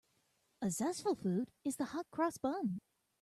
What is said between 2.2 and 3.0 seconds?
bun.